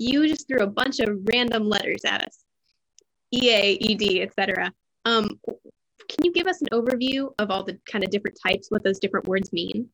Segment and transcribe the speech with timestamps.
[0.00, 2.38] you just threw a bunch of random letters at us
[3.32, 4.72] EA, ED, etc.
[5.04, 5.38] Um,
[6.08, 8.98] can you give us an overview of all the kind of different types, what those
[8.98, 9.90] different words mean?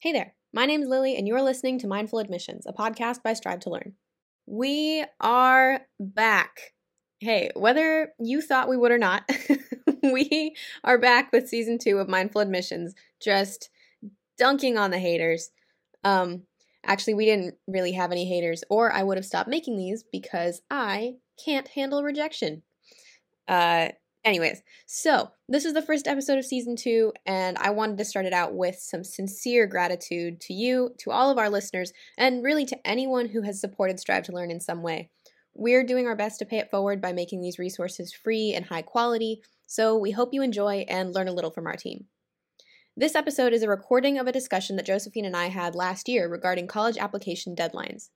[0.00, 3.32] Hey there, my name is Lily, and you're listening to Mindful Admissions, a podcast by
[3.32, 3.94] Strive to Learn.
[4.44, 6.74] We are back.
[7.18, 9.26] Hey, whether you thought we would or not,
[10.02, 10.54] we
[10.84, 13.70] are back with season two of Mindful Admissions, just
[14.38, 15.50] dunking on the haters.
[16.04, 16.42] Um,
[16.84, 20.62] actually, we didn't really have any haters, or I would have stopped making these because
[20.70, 22.62] I can't handle rejection.
[23.48, 23.88] Uh,
[24.24, 28.26] anyways, so this is the first episode of season two, and I wanted to start
[28.26, 32.66] it out with some sincere gratitude to you, to all of our listeners, and really
[32.66, 35.10] to anyone who has supported Strive to Learn in some way.
[35.54, 38.82] We're doing our best to pay it forward by making these resources free and high
[38.82, 42.06] quality, so we hope you enjoy and learn a little from our team.
[42.96, 46.28] This episode is a recording of a discussion that Josefine and I had last year
[46.28, 48.08] regarding college application deadlines.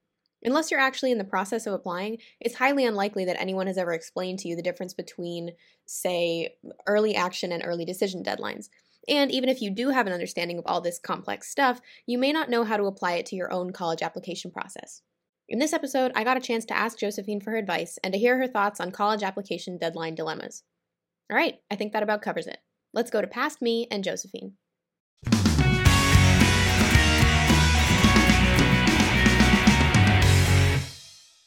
[0.42, 3.92] Unless you're actually in the process of applying, it's highly unlikely that anyone has ever
[3.92, 5.50] explained to you the difference between,
[5.84, 6.54] say,
[6.86, 8.70] early action and early decision deadlines.
[9.06, 12.32] And even if you do have an understanding of all this complex stuff, you may
[12.32, 15.02] not know how to apply it to your own college application process.
[15.48, 18.18] In this episode, I got a chance to ask Josefine for her advice and to
[18.18, 20.62] hear her thoughts on college application deadline dilemmas.
[21.30, 22.58] All right, I think that about covers it.
[22.92, 24.54] Let's go to past me and Josefine.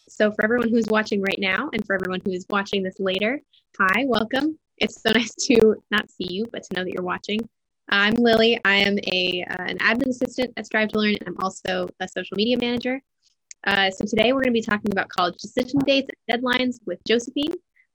[0.08, 3.42] So, for everyone who's watching right now and for everyone who is watching this later,
[3.78, 4.58] hi, welcome.
[4.78, 7.42] It's so nice to not see you, but to know that you're watching.
[7.90, 8.62] I'm Lily.
[8.64, 12.08] I am a uh, an admin assistant at Strive to Learn, and I'm also a
[12.08, 13.02] social media manager.
[13.68, 17.04] Uh, so today we're going to be talking about college decision dates and deadlines with
[17.06, 17.54] Josefine.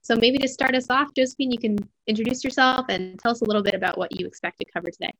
[0.08, 3.44] So maybe to start us off, Josefine, you can introduce yourself and tell us a
[3.44, 5.12] little bit about what you expect to cover today.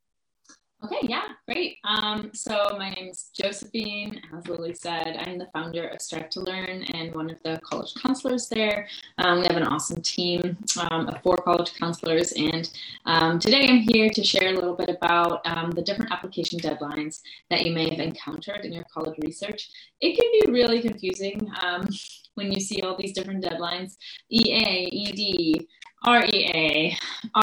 [0.85, 1.79] Okay, yeah, great.
[1.83, 4.21] Um, so my name is Josefine.
[4.33, 7.93] As Lily said, I'm the founder of Strive to Learn and one of the college
[8.01, 8.87] counselors there.
[9.19, 10.57] Um, we have an awesome team
[10.89, 12.71] um, of four college counselors, and
[13.07, 17.23] um, today I'm here to share a little bit about um, the different application deadlines
[17.51, 19.71] that you may have encountered in your college research.
[20.01, 21.89] It can be really confusing um,
[22.39, 23.97] when you see all these different deadlines
[24.31, 25.67] EA, ED,
[26.07, 26.97] REA,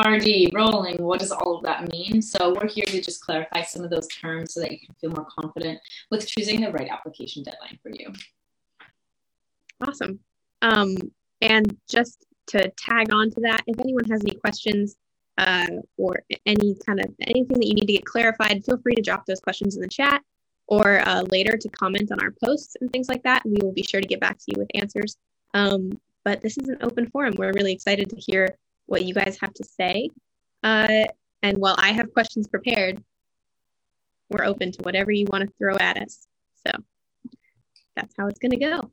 [0.08, 2.22] RD, rolling, what does all of that mean?
[2.22, 5.12] So we're here to just clarify some of those terms so that you can feel
[5.12, 5.80] more confident
[6.10, 8.14] with choosing the right application deadline for you.
[9.86, 10.20] Awesome.
[10.62, 10.96] Um,
[11.42, 14.96] and just to tag on to that, if anyone has any questions
[15.38, 15.68] uh,
[15.98, 19.26] or any kind of anything that you need to get clarified, feel free to drop
[19.26, 20.22] those questions in the chat
[20.68, 23.44] or uh, later to comment on our posts and things like that.
[23.46, 25.18] We will be sure to get back to you with answers.
[25.54, 25.92] Um,
[26.26, 27.36] but this is an open forum.
[27.38, 30.10] We're really excited to hear what you guys have to say.
[30.64, 31.06] Uh,
[31.44, 33.02] and while I have questions prepared,
[34.30, 36.28] we're open to whatever you want to throw at us.
[36.66, 36.74] So
[37.96, 38.92] that's how it's going to go.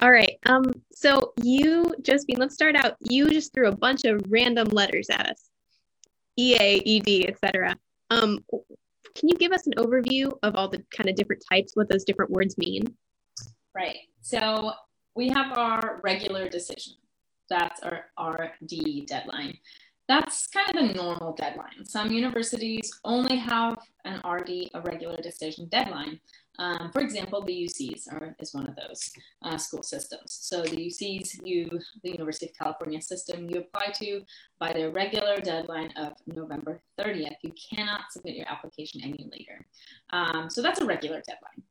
[0.00, 0.38] All right.
[0.44, 2.96] Um, so you, Josefine, let's start out.
[3.00, 5.48] You just threw a bunch of random letters at us,
[6.36, 7.74] EA, ED, etc.
[8.10, 8.44] Um,
[9.14, 12.04] can you give us an overview of all the kind of different types, what those
[12.04, 12.94] different words mean?
[13.74, 13.96] Right.
[14.20, 14.72] So
[15.16, 16.94] we have our regular decision.
[17.48, 19.58] That's our RD deadline.
[20.08, 21.84] That's kind of the normal deadline.
[21.84, 26.20] Some universities only have an RD, a regular decision deadline.
[26.58, 29.10] Um, for example, the UCs are, is one of those
[29.42, 30.38] uh, school systems.
[30.40, 31.68] So the UCs, you,
[32.02, 34.22] the University of California system, you apply to
[34.58, 37.36] by their regular deadline of November 30th.
[37.42, 39.66] You cannot submit your application any later.
[40.10, 41.62] Um, so that's a regular deadline.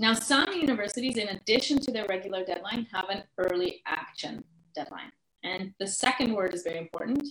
[0.00, 4.42] Now, some universities, in addition to their regular deadline, have an early action
[4.74, 5.12] deadline.
[5.44, 7.26] And the second word is very important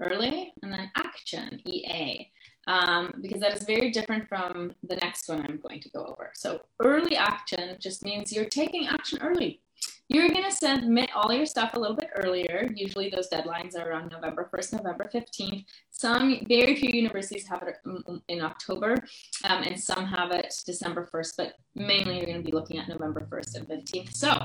[0.00, 2.30] early and then action, EA,
[2.66, 6.30] um, because that is very different from the next one I'm going to go over.
[6.34, 9.60] So, early action just means you're taking action early.
[10.12, 12.68] You're going to submit all your stuff a little bit earlier.
[12.74, 15.64] Usually, those deadlines are around November 1st, November 15th.
[15.92, 17.76] Some, very few universities have it
[18.26, 18.96] in October,
[19.44, 22.88] um, and some have it December 1st, but mainly you're going to be looking at
[22.88, 24.12] November 1st and 15th.
[24.12, 24.36] So,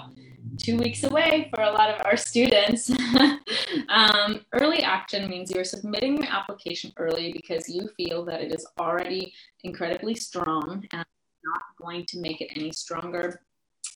[0.58, 2.92] two weeks away for a lot of our students.
[3.90, 8.68] um, early action means you're submitting your application early because you feel that it is
[8.80, 11.06] already incredibly strong and
[11.44, 13.42] not going to make it any stronger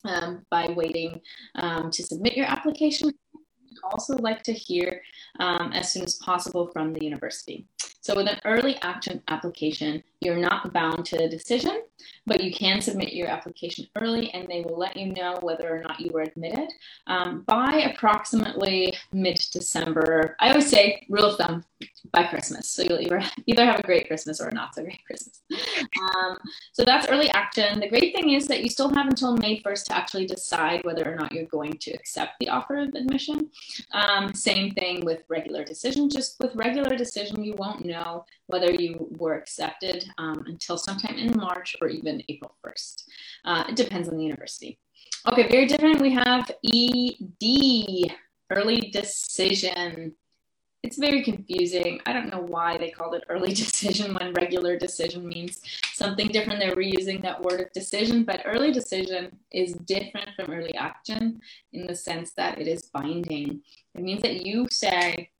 [0.05, 1.21] um, by waiting
[1.55, 3.11] um, to submit your application.
[3.33, 5.01] We'd also like to hear
[5.39, 7.67] um, as soon as possible from the university.
[8.01, 11.81] So with an early action application, you're not bound to a decision,
[12.25, 15.81] but you can submit your application early and they will let you know whether or
[15.81, 16.69] not you were admitted
[17.07, 20.35] um, by approximately mid-December.
[20.39, 21.63] I always say rule of thumb
[22.11, 22.69] by Christmas.
[22.69, 25.41] So you'll either, either have a great Christmas or not so great Christmas.
[25.51, 26.37] Um,
[26.73, 27.79] so that's early action.
[27.79, 31.09] The great thing is that you still have until May 1st to actually decide whether
[31.09, 33.49] or not you're going to accept the offer of admission.
[33.93, 36.09] Um, same thing with regular decision.
[36.09, 41.37] Just with regular decision, you won't know whether you were accepted um, until sometime in
[41.37, 43.03] March or even April 1st.
[43.45, 44.79] Uh, it depends on the university.
[45.27, 46.01] Okay, very different.
[46.01, 48.15] We have ED,
[48.51, 50.13] early decision.
[50.81, 51.99] It's very confusing.
[52.05, 55.61] I don't know why they called it early decision when regular decision means
[55.93, 56.59] something different.
[56.59, 61.41] They're reusing that word of decision, but early decision is different from early action
[61.73, 63.61] in the sense that it is binding.
[63.93, 65.31] It means that you say,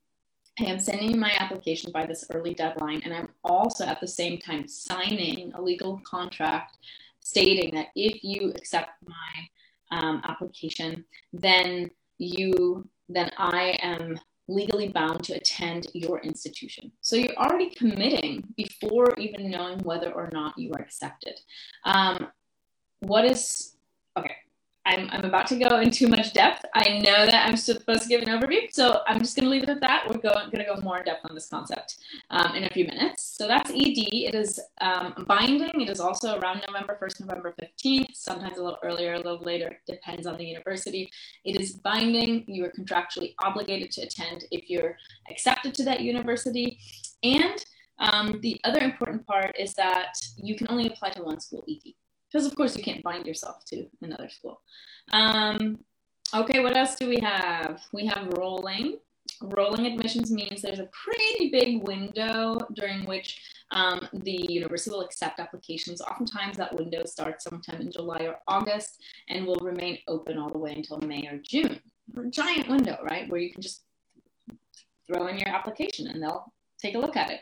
[0.60, 4.38] hey, I'm sending my application by this early deadline, and I'm also at the same
[4.38, 6.80] time signing a legal contract
[7.22, 14.20] stating that if you accept my um, application, then you then I am
[14.50, 16.92] legally bound to attend your institution.
[17.00, 21.40] So you're already committing before even knowing whether or not you are accepted.
[21.86, 22.28] Um,
[23.00, 23.78] what is
[24.18, 24.36] okay?
[24.86, 26.66] I'm, I'm about to go in too much depth.
[26.74, 29.64] I know that I'm supposed to give an overview, so I'm just going to leave
[29.64, 30.06] it at that.
[30.08, 31.98] We're going, to go more in depth on this concept
[32.32, 33.24] um, in a few minutes.
[33.24, 33.78] So that's ED.
[33.78, 35.82] It is um, binding.
[35.82, 39.78] It is also around November 1st, November 15th, sometimes a little earlier, a little later,
[39.86, 41.12] depends on the university.
[41.44, 42.46] It is binding.
[42.48, 44.98] You are contractually obligated to attend if you're
[45.30, 46.80] accepted to that university.
[47.22, 47.64] And
[48.00, 51.94] um, the other important part is that you can only apply to one school ED
[52.32, 54.62] because of course you can't bind yourself to another school.
[55.12, 55.80] Um,
[56.34, 57.82] okay, what else do we have?
[57.94, 58.98] We have rolling.
[59.42, 63.40] Rolling admissions means there's a pretty big window during which
[63.72, 66.02] um, the university will accept applications.
[66.02, 70.58] Oftentimes, that window starts sometime in July or August and will remain open all the
[70.58, 71.80] way until May or June.
[72.32, 73.84] Giant window, right, where you can just
[75.08, 76.52] throw in your application and they'll
[76.82, 77.42] take a look at it.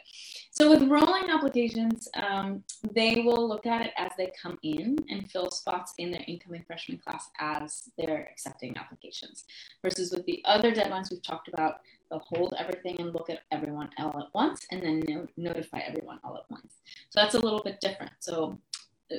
[0.60, 5.30] So with rolling applications, um, they will look at it as they come in and
[5.30, 9.46] fill spots in their incoming freshman class as they're accepting applications.
[9.84, 13.92] Versus with the other deadlines we've talked about, they'll hold everything and look at everyone
[14.00, 16.78] all at once and then no- notify everyone all at once.
[17.12, 18.14] So that's a little bit different.
[18.18, 18.58] So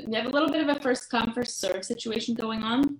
[0.08, 2.98] we have a little bit of a first come, first serve situation going on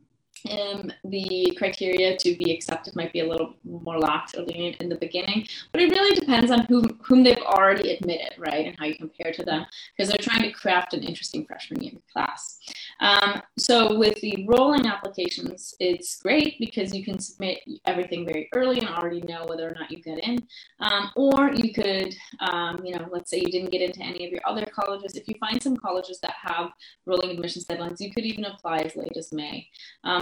[0.50, 4.88] um, the criteria to be accepted might be a little more lax or lenient in
[4.88, 8.86] the beginning, but it really depends on whom whom they've already admitted, right, and how
[8.86, 12.58] you compare to them, because they're trying to craft an interesting freshman year class.
[13.00, 18.78] Um, so with the rolling applications, it's great because you can submit everything very early
[18.78, 20.46] and already know whether or not you get in,
[20.80, 24.32] um, or you could, um, you know, let's say you didn't get into any of
[24.32, 25.14] your other colleges.
[25.14, 26.70] If you find some colleges that have
[27.06, 29.68] rolling admissions deadlines, you could even apply as late as May.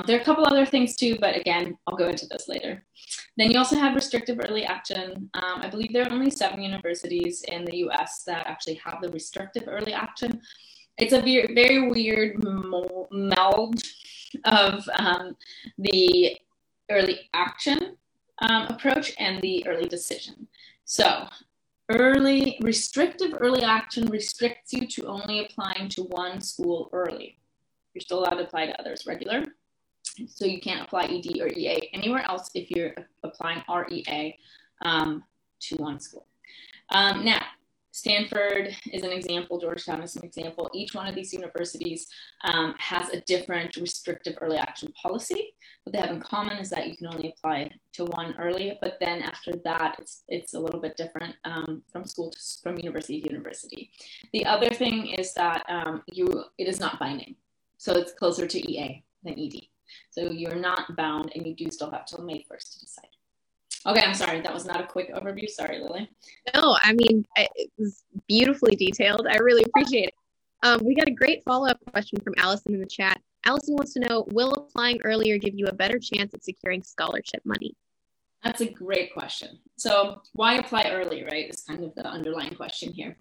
[0.06, 2.84] There are a couple other things too, but again, I'll go into this later.
[3.36, 5.28] Then you also have restrictive early action.
[5.34, 9.10] Um, I believe there are only seven universities in the US that actually have the
[9.10, 10.40] restrictive early action.
[10.98, 12.42] It's a very, very weird
[13.10, 13.82] meld
[14.44, 15.36] of um,
[15.76, 16.36] the
[16.90, 17.96] early action
[18.38, 20.46] um, approach and the early decision.
[20.84, 21.26] So,
[21.90, 27.38] early restrictive early action restricts you to only applying to one school early.
[27.94, 29.44] You're still allowed to apply to others regular.
[30.28, 34.38] So you can't apply ED or EA anywhere else if you're applying REA
[34.82, 35.24] um,
[35.60, 36.26] to one school.
[36.90, 37.40] Um, now,
[37.96, 40.68] Stanford is an example, Georgetown is an example.
[40.74, 42.08] Each one of these universities
[42.44, 45.54] um, has a different restrictive early action policy.
[45.82, 48.98] What they have in common is that you can only apply to one early, but
[49.00, 53.22] then after that, it's it's a little bit different um, from school to from university
[53.22, 53.90] to university.
[54.34, 57.34] The other thing is that um, you it is not binding,
[57.78, 59.54] so it's closer to EA than ED.
[60.10, 63.08] So you're not bound and you do still have till May 1st to decide.
[63.86, 64.40] Okay, I'm sorry.
[64.40, 65.48] That was not a quick overview.
[65.48, 66.10] Sorry, Lily.
[66.54, 69.26] No, I mean, it was beautifully detailed.
[69.30, 70.14] I really appreciate it.
[70.62, 73.20] Um, we got a great follow up question from Allison in the chat.
[73.44, 77.42] Allison wants to know Will applying earlier give you a better chance at securing scholarship
[77.44, 77.76] money?
[78.42, 79.58] That's a great question.
[79.76, 81.48] So, why apply early, right?
[81.48, 83.16] Is kind of the underlying question here.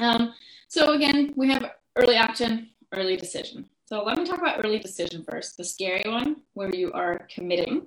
[0.00, 0.34] Um,
[0.68, 3.66] so, again, we have early action, early decision.
[3.92, 7.86] So let me talk about early decision first, the scary one, where you are committing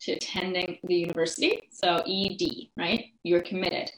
[0.00, 1.60] to attending the university.
[1.70, 3.08] So ED, right?
[3.22, 3.90] You're committed.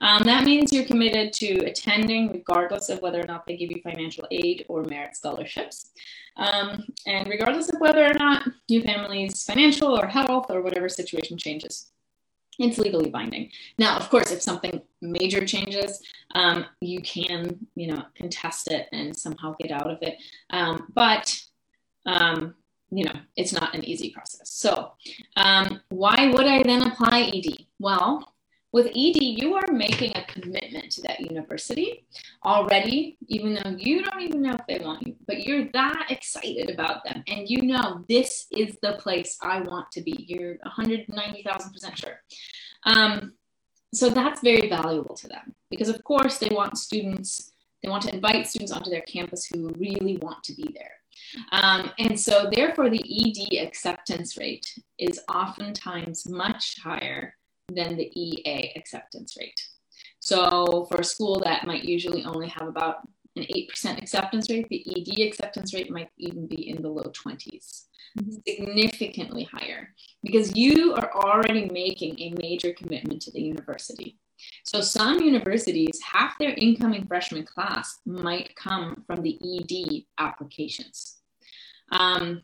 [0.00, 3.82] Um, that means you're committed to attending regardless of whether or not they give you
[3.82, 5.90] financial aid or merit scholarships.
[6.38, 11.36] Um, and regardless of whether or not your family's financial or health or whatever situation
[11.36, 11.92] changes
[12.58, 13.50] it's legally binding.
[13.78, 16.02] Now, of course, if something major changes,
[16.34, 20.16] um, you can, you know, contest it and somehow get out of it.
[20.50, 21.40] Um, but,
[22.06, 22.54] um,
[22.90, 24.50] you know, it's not an easy process.
[24.52, 24.92] So,
[25.36, 27.66] um, why would I then apply ED?
[27.78, 28.31] Well,
[28.72, 32.06] with ED, you are making a commitment to that university
[32.42, 36.70] already, even though you don't even know if they want you, but you're that excited
[36.70, 37.22] about them.
[37.28, 40.24] And you know, this is the place I want to be.
[40.26, 42.20] You're 190,000% sure.
[42.84, 43.34] Um,
[43.92, 47.52] so that's very valuable to them because, of course, they want students,
[47.82, 50.92] they want to invite students onto their campus who really want to be there.
[51.52, 54.66] Um, and so, therefore, the ED acceptance rate
[54.98, 57.34] is oftentimes much higher
[57.68, 59.60] than the EA acceptance rate.
[60.20, 64.84] So for a school that might usually only have about an 8% acceptance rate, the
[64.96, 67.84] ED acceptance rate might even be in the low 20s,
[68.18, 68.32] mm-hmm.
[68.46, 69.88] significantly higher,
[70.22, 74.18] because you are already making a major commitment to the university.
[74.64, 81.16] So some universities, half their incoming freshman class might come from the ED applications.
[81.90, 82.42] Um,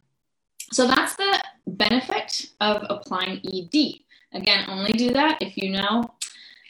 [0.73, 4.01] so that's the benefit of applying ED.
[4.33, 6.15] Again, only do that if you know,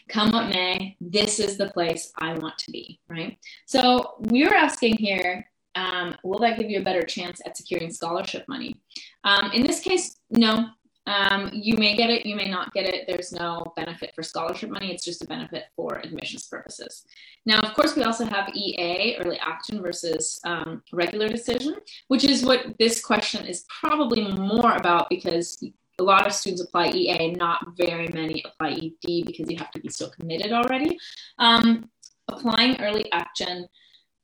[0.08, 3.38] come what may, this is the place I want to be, right?
[3.66, 8.44] So we're asking here, um, will that give you a better chance at securing scholarship
[8.48, 8.76] money?
[9.24, 10.70] Um, in this case, no.
[11.06, 13.06] Um, you may get it, you may not get it.
[13.08, 14.92] There's no benefit for scholarship money.
[14.92, 17.06] It's just a benefit for admissions purposes.
[17.46, 21.76] Now, of course, we also have EA, early action versus um, regular decision,
[22.08, 25.64] which is what this question is probably more about because
[25.98, 29.80] a lot of students apply EA, not very many apply ED because you have to
[29.80, 30.98] be so committed already.
[31.38, 31.90] Um,
[32.28, 33.66] applying early action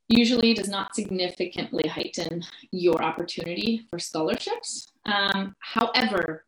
[0.09, 4.93] usually does not significantly heighten your opportunity for scholarships.
[5.07, 6.45] Um, however,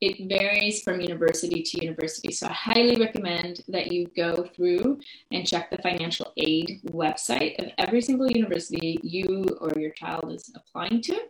[0.00, 2.30] it varies from university to university.
[2.30, 5.00] So I highly recommend that you go through
[5.32, 10.52] and check the financial aid website of every single university you or your child is
[10.54, 11.20] applying to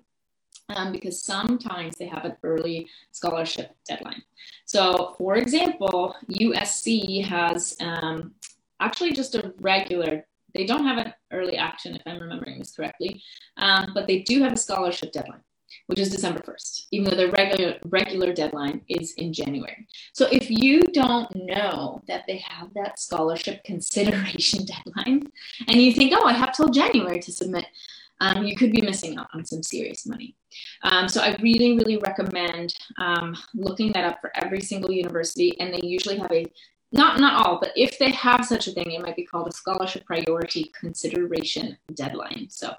[0.68, 4.23] um, because sometimes they have an early scholarship deadline.
[4.64, 8.33] So, for example, USC has um,
[8.80, 13.23] actually just a regular, they don't have an early action, if I'm remembering this correctly,
[13.56, 15.42] um, but they do have a scholarship deadline.
[15.87, 19.88] Which is December 1st, even though their regular regular deadline is in January.
[20.12, 25.26] So if you don't know that they have that scholarship consideration deadline,
[25.66, 27.66] and you think, oh, I have till January to submit,
[28.21, 30.37] um, you could be missing out on some serious money.
[30.82, 35.73] Um, so I really, really recommend um, looking that up for every single university, and
[35.73, 36.46] they usually have a
[36.92, 39.52] not not all, but if they have such a thing, it might be called a
[39.52, 42.46] scholarship priority consideration deadline.
[42.50, 42.73] So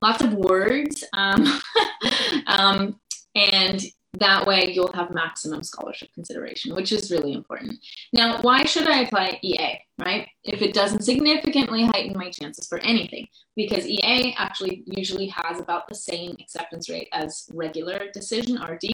[0.00, 1.60] lots of words, um,
[2.46, 3.00] um,
[3.34, 3.82] and
[4.18, 7.78] that way you'll have maximum scholarship consideration, which is really important.
[8.12, 10.28] Now, why should I apply EA, right?
[10.44, 15.88] If it doesn't significantly heighten my chances for anything, because EA actually usually has about
[15.88, 18.84] the same acceptance rate as regular decision RD.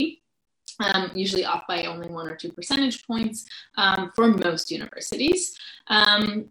[0.81, 3.45] Um, usually off by only one or two percentage points
[3.77, 5.57] um, for most universities.
[5.89, 6.51] Um,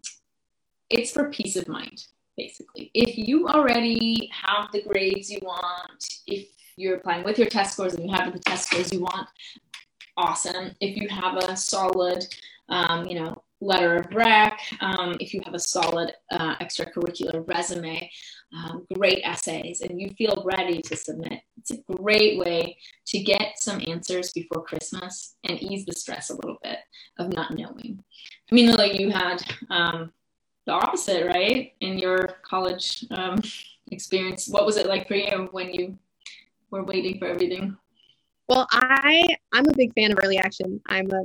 [0.88, 2.04] it's for peace of mind,
[2.36, 2.90] basically.
[2.94, 7.94] If you already have the grades you want, if you're applying with your test scores
[7.94, 9.28] and you have the test scores you want,
[10.16, 10.72] awesome.
[10.80, 12.24] If you have a solid,
[12.68, 18.10] um, you know, letter of rec, um, if you have a solid uh, extracurricular resume,
[18.54, 22.76] um, great essays, and you feel ready to submit, it's a great way
[23.06, 26.78] to get some answers before Christmas and ease the stress a little bit
[27.18, 28.02] of not knowing.
[28.50, 30.12] I mean, like you had um,
[30.66, 31.72] the opposite, right?
[31.80, 33.40] In your college um,
[33.90, 35.98] experience, what was it like for you when you
[36.72, 37.76] we're waiting for everything.
[38.48, 40.80] Well, I I'm a big fan of early action.
[40.86, 41.24] I'm a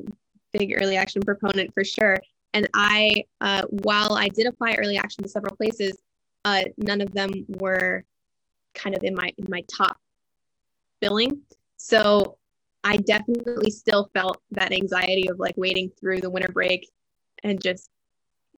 [0.53, 2.17] big early action proponent for sure.
[2.53, 5.97] And I, uh, while I did apply early action to several places,
[6.45, 8.03] uh, none of them were
[8.75, 9.97] kind of in my in my top
[11.01, 11.41] billing.
[11.77, 12.37] So
[12.83, 16.89] I definitely still felt that anxiety of like waiting through the winter break
[17.43, 17.89] and just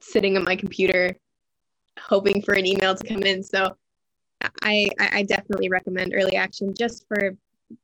[0.01, 1.17] sitting on my computer
[1.99, 3.43] hoping for an email to come in.
[3.43, 3.75] So
[4.61, 7.35] I, I definitely recommend early action just for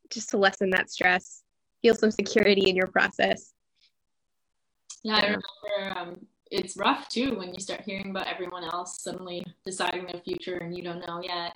[0.09, 1.43] just to lessen that stress,
[1.81, 3.53] feel some security in your process.
[5.03, 9.45] Yeah, I remember um, it's rough too when you start hearing about everyone else suddenly
[9.65, 11.53] deciding their future and you don't know yet.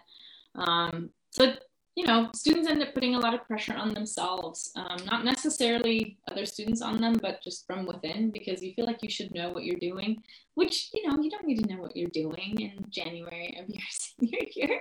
[0.55, 1.53] Um, so
[1.99, 6.17] you know, students end up putting a lot of pressure on themselves, um, not necessarily
[6.31, 9.49] other students on them, but just from within because you feel like you should know
[9.49, 12.85] what you're doing, which, you know, you don't need to know what you're doing in
[12.89, 14.79] January of your senior year.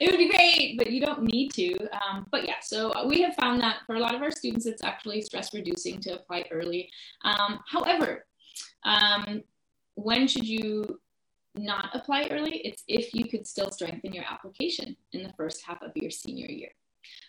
[0.00, 1.78] it would be great, but you don't need to.
[1.92, 4.82] Um, but yeah, so we have found that for a lot of our students, it's
[4.82, 6.90] actually stress reducing to apply early.
[7.22, 8.26] Um, however,
[8.82, 9.44] um,
[9.94, 10.98] when should you
[11.54, 15.82] not apply early, it's if you could still strengthen your application in the first half
[15.82, 16.70] of your senior year.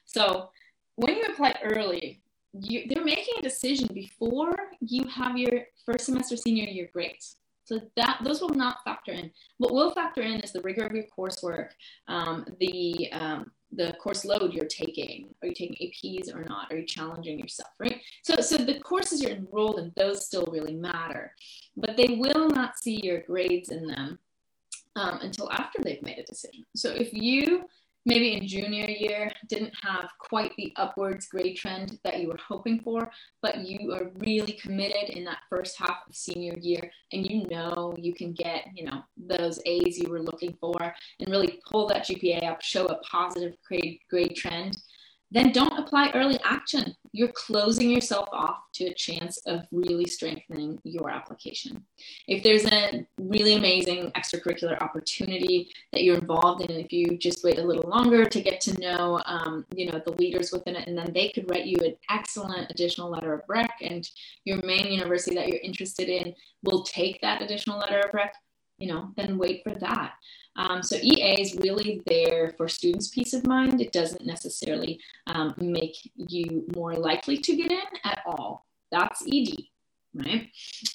[0.06, 0.50] So
[0.96, 2.22] when you apply early,
[2.54, 7.38] you, they're making a decision before you have your first semester senior year grades.
[7.64, 9.32] So that those will not factor in.
[9.58, 11.70] What will factor in is the rigor of your coursework,
[12.08, 15.34] um, the um, the course load you're taking.
[15.42, 16.72] Are you taking APs or not?
[16.72, 18.02] Are you challenging yourself, right?
[18.24, 21.34] So, so the courses you're enrolled in, those still really matter,
[21.78, 24.20] but they will not see your grades in them
[24.96, 26.66] um, until after they've made a decision.
[26.76, 27.64] So if you
[28.06, 32.80] maybe in junior year didn't have quite the upwards grade trend that you were hoping
[32.80, 33.10] for,
[33.42, 37.94] but you are really committed in that first half of senior year and you know
[37.98, 40.76] you can get, you know, those A's you were looking for
[41.20, 44.78] and really pull that GPA up, show a positive grade grade trend,
[45.32, 46.94] then don't apply early action.
[47.14, 51.84] You're closing yourself off to a chance of really strengthening your application.
[52.28, 57.60] If there's a really amazing extracurricular opportunity that you're involved in, if you just wait
[57.60, 60.98] a little longer to get to know, um, you know, the leaders within it, and
[60.98, 64.10] then they could write you an excellent additional letter of rec, and
[64.46, 68.34] your main university that you're interested in will take that additional letter of rec,
[68.78, 70.14] you know, then wait for that.
[70.56, 73.82] Um, so EA is really there for students' peace of mind.
[73.82, 78.66] It doesn't necessarily um, make you more likely to get in at all.
[78.92, 79.56] That's ED,
[80.14, 80.50] right?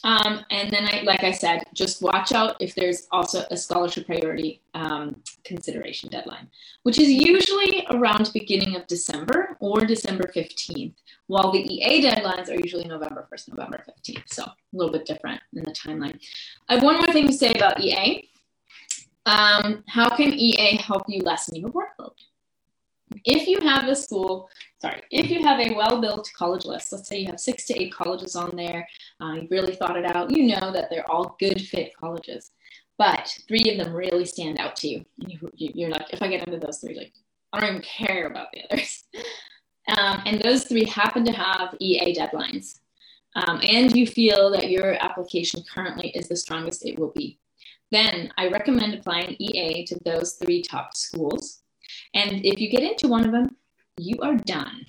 [0.04, 4.06] Um, and then, I, like I said, just watch out if there's also a scholarship
[4.06, 6.48] priority um, consideration deadline,
[6.82, 10.92] which is usually around beginning of December or December 15th,
[11.28, 14.24] while the EA deadlines are usually November 1st, November 15th.
[14.26, 16.20] So a little bit different in the timeline.
[16.68, 18.28] I have one more thing to say about EA.
[19.26, 22.12] Um, how can EA help you lessen your workload?
[23.24, 24.48] If you have a school,
[24.80, 27.92] sorry, if you have a well-built college list, let's say you have six to eight
[27.92, 28.86] colleges on there,
[29.20, 32.52] uh, you've really thought it out, you know that they're all good fit colleges,
[32.98, 35.04] but three of them really stand out to you.
[35.20, 37.12] And you, are like, if I get into those three, like,
[37.52, 39.04] I don't even care about the others.
[39.88, 42.80] Um, and those three happen to have EA deadlines.
[43.36, 47.38] Um, and you feel that your application currently is the strongest it will be.
[47.96, 51.62] Then I recommend applying EA to those three top schools.
[52.12, 53.56] And if you get into one of them,
[53.96, 54.84] you are done.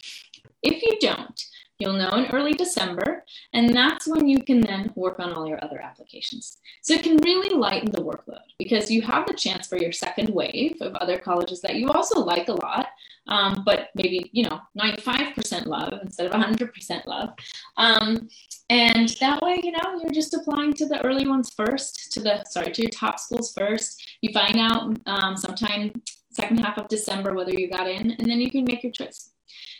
[0.62, 1.42] If you don't,
[1.80, 5.64] you'll know in early December, and that's when you can then work on all your
[5.64, 6.58] other applications.
[6.82, 10.30] So it can really lighten the workload because you have the chance for your second
[10.30, 12.88] wave of other colleges that you also like a lot,
[13.28, 17.30] um, but maybe, you know, 95% love instead of 100% love.
[17.76, 18.30] Um,
[18.70, 22.44] and that way, you know, you're just applying to the early ones first, to the,
[22.46, 24.18] sorry, to your top schools first.
[24.22, 25.92] You find out um, sometime
[26.32, 29.32] second half of December whether you got in, and then you can make your choice.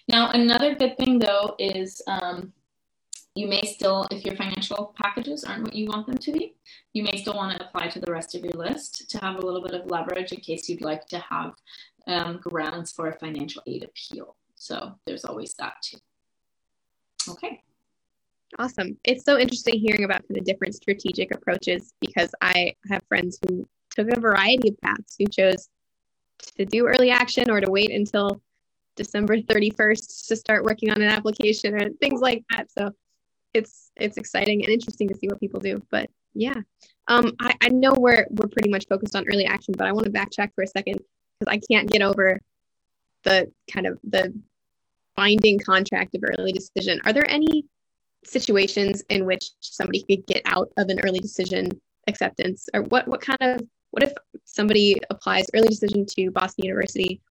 [0.08, 2.54] Now, another good thing though is um,
[3.36, 6.56] you may still, if your financial packages aren't what you want them to be,
[6.94, 9.42] you may still want to apply to the rest of your list to have a
[9.42, 11.54] little bit of leverage in case you'd like to have
[12.08, 14.36] um, grounds for a financial aid appeal.
[14.56, 15.98] So there's always that too.
[17.30, 17.62] Okay.
[18.58, 18.98] Awesome.
[19.04, 24.10] It's so interesting hearing about the different strategic approaches because I have friends who took
[24.10, 25.70] a variety of paths who chose
[26.58, 28.42] to do early action or to wait until
[28.98, 32.70] December 31st to start working on an application or things like that.
[32.72, 32.92] So
[33.54, 35.82] it's it's exciting and interesting to see what people do.
[35.90, 36.56] But yeah.
[37.08, 40.06] Um, I, I know we're we're pretty much focused on early action, but I want
[40.06, 41.00] to backtrack for a second
[41.40, 42.40] because I can't get over
[43.24, 44.34] the kind of the
[45.16, 47.00] binding contract of early decision.
[47.06, 47.66] Are there any
[48.24, 51.70] situations in which somebody could get out of an early decision
[52.08, 54.14] acceptance or what what kind of what if
[54.46, 57.22] somebody applies early decision to Boston University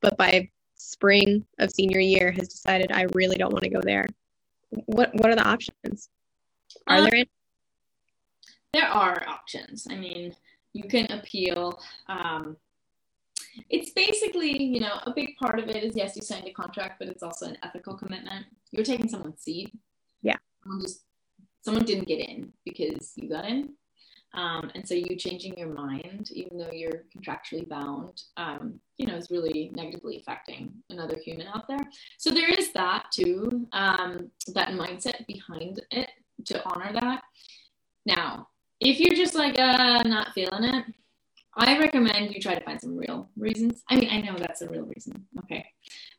[0.00, 4.06] but by spring of senior year has decided I really don't want to go there
[4.70, 6.08] what what are the options
[6.86, 7.30] are um, there any?
[8.72, 10.34] there are options I mean
[10.72, 12.56] you can appeal um,
[13.70, 16.98] it's basically you know a big part of it is yes you signed a contract
[16.98, 19.72] but it's also an ethical commitment you're taking someone's seat
[20.22, 20.36] yeah.
[20.62, 21.02] Someone just
[21.62, 23.74] someone didn't get in because you got in.
[24.36, 29.16] Um, and so you changing your mind, even though you're contractually bound, um, you know,
[29.16, 31.80] is really negatively affecting another human out there.
[32.18, 36.10] So there is that too, um, that mindset behind it
[36.44, 37.22] to honor that.
[38.04, 40.84] Now, if you're just like, uh, not feeling it,
[41.58, 43.82] I recommend you try to find some real reasons.
[43.88, 45.26] I mean, I know that's a real reason.
[45.44, 45.64] Okay.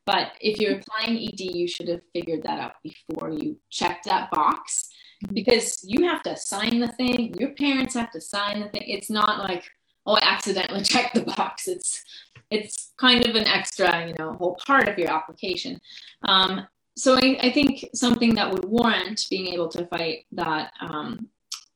[0.07, 4.31] But if you're applying ED, you should have figured that out before you check that
[4.31, 4.89] box.
[5.33, 7.33] Because you have to sign the thing.
[7.39, 8.83] Your parents have to sign the thing.
[8.85, 9.63] It's not like,
[10.05, 11.67] oh, I accidentally checked the box.
[11.67, 12.03] It's
[12.49, 15.81] it's kind of an extra, you know, whole part of your application.
[16.23, 21.27] Um, so I, I, think something that would warrant being able to fight that um,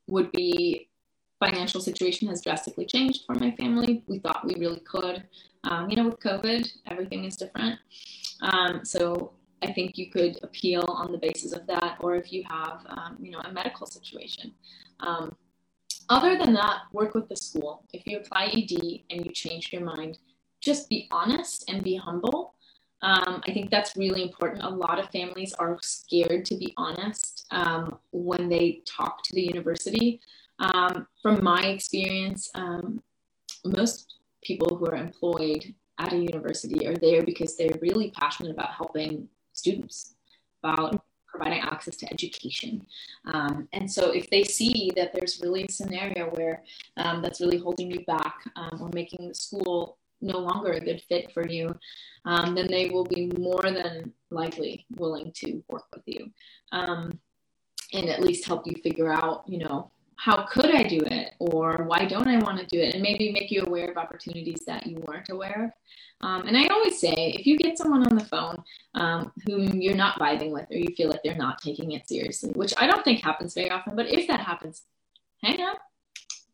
[0.08, 0.90] would be
[1.42, 4.04] financial situation has drastically changed for my family.
[4.08, 5.24] We thought we really could.
[5.64, 7.78] Um, you know, with COVID, everything is different.
[8.42, 12.44] Um, so I think you could appeal on the basis of that, or if you
[12.50, 14.54] have, um, you know, a medical situation.
[15.00, 15.36] Um,
[16.10, 17.86] other than that, work with the school.
[17.94, 20.18] If you apply ED and you change your mind,
[20.60, 22.56] just be honest and be humble.
[23.02, 24.64] Um, I think that's really important.
[24.64, 29.42] A lot of families are scared to be honest um, when they talk to the
[29.42, 30.20] university.
[30.60, 33.02] Um, from my experience, um,
[33.66, 38.72] most people who are employed at a university are there because they're really passionate about
[38.74, 39.28] helping
[39.62, 40.16] students,
[40.64, 42.86] about providing access to education.
[43.34, 46.64] Um, and so if they see that there's really a scenario where
[46.98, 51.02] um, that's really holding you back um, or making the school no longer a good
[51.10, 51.74] fit for you,
[52.26, 56.30] um, then they will be more than likely willing to work with you
[56.72, 57.18] um,
[57.94, 61.34] and at least help you figure out, you know, how could I do it?
[61.40, 62.94] Or why don't I want to do it?
[62.94, 65.72] And maybe make you aware of opportunities that you weren't aware of.
[66.28, 69.96] Um, and I always say, if you get someone on the phone um, whom you're
[69.96, 73.04] not vibing with, or you feel like they're not taking it seriously, which I don't
[73.04, 74.84] think happens very often, but if that happens,
[75.42, 75.80] hang up,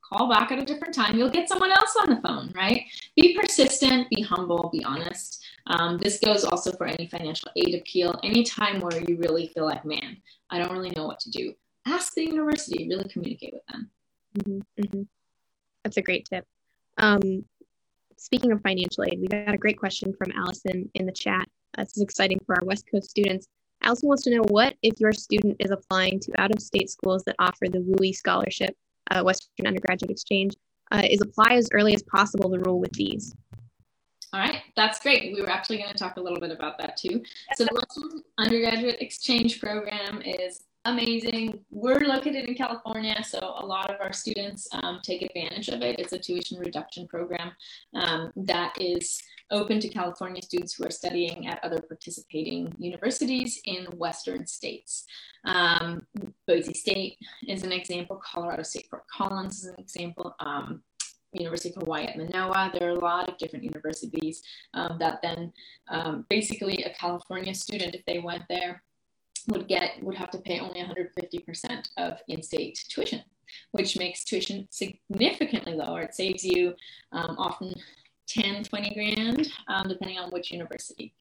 [0.02, 1.18] call back at a different time.
[1.18, 2.84] You'll get someone else on the phone, right?
[3.18, 5.44] Be persistent, be humble, be honest.
[5.68, 8.18] Um, this goes also for any financial aid appeal.
[8.24, 10.16] Anytime where you really feel like, man,
[10.50, 11.54] I don't really know what to do
[11.88, 13.90] ask the university, really communicate with them.
[14.40, 15.02] Mm-hmm, mm-hmm.
[15.84, 16.46] That's a great tip.
[16.98, 17.46] Um,
[18.18, 21.48] speaking of financial aid, we got a great question from Allison in the chat.
[21.78, 23.48] Uh, this is exciting for our West Coast students.
[23.84, 27.24] Allison wants to know what if your student is applying to out of state schools
[27.26, 28.76] that offer the WUE scholarship,
[29.12, 30.56] uh, Western Undergraduate Exchange,
[30.92, 33.34] uh, is apply as early as possible the rule with these?
[34.34, 35.34] All right, that's great.
[35.34, 37.24] We were actually going to talk a little bit about that too.
[37.56, 41.60] So, the Western Undergraduate Exchange Program is amazing.
[41.70, 46.00] We're located in California, so a lot of our students um, take advantage of it.
[46.00, 47.52] It's a tuition reduction program
[47.94, 49.22] um, that is
[49.52, 55.06] open to California students who are studying at other participating universities in Western states.
[55.44, 56.08] Um,
[56.48, 60.36] Boise State is an example, Colorado State Fort Collins is an example.
[60.40, 60.84] Um,
[61.34, 62.72] University of Hawaii at Manoa.
[62.74, 64.42] There are a lot of different universities
[64.74, 65.52] um, that then
[65.90, 68.82] um, basically a California student, if they went there,
[69.48, 73.22] would get would have to pay only 150% of in-state tuition,
[73.72, 76.02] which makes tuition significantly lower.
[76.02, 76.74] It saves you
[77.12, 77.74] um, often
[78.28, 81.14] 10, 20 grand, um, depending on which university.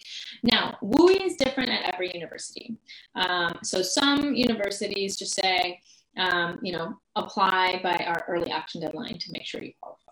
[0.43, 2.77] Now, WUE is different at every university.
[3.15, 5.81] Um, so some universities just say,
[6.17, 10.06] um, you know, apply by our early action deadline to make sure you qualify.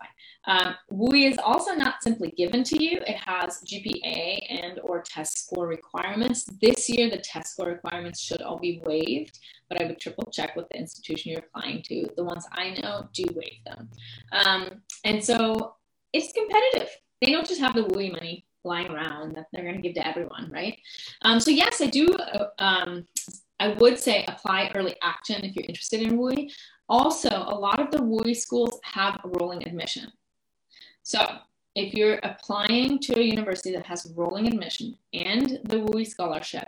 [0.47, 2.99] Um, WUE is also not simply given to you.
[3.05, 6.45] It has GPA and or test score requirements.
[6.61, 10.55] This year, the test score requirements should all be waived, but I would triple check
[10.55, 12.07] with the institution you're applying to.
[12.15, 13.89] The ones I know do waive them.
[14.31, 15.75] Um, and so
[16.13, 16.89] it's competitive.
[17.21, 20.07] They don't just have the WUE money lying around that they're going to give to
[20.07, 20.77] everyone, right?
[21.21, 22.07] Um, so yes, I do.
[22.13, 23.05] Uh, um,
[23.59, 26.49] I would say apply early action if you're interested in WUE.
[26.89, 30.11] Also, a lot of the WUE schools have rolling admission.
[31.05, 31.23] So
[31.75, 36.67] if you're applying to a university that has rolling admission and the WUE scholarship,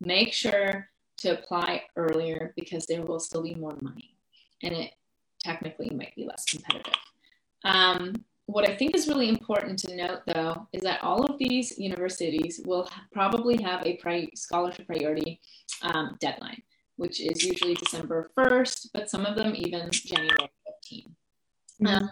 [0.00, 4.16] make sure to apply earlier because there will still be more money
[4.62, 4.92] and it
[5.40, 6.94] technically might be less competitive.
[7.64, 8.14] Um,
[8.46, 12.62] what I think is really important to note though is that all of these universities
[12.64, 15.38] will probably have a pri- scholarship priority
[15.82, 16.62] um, deadline,
[16.96, 21.10] which is usually December 1st, but some of them even January 15th.
[21.82, 22.06] Mm-hmm.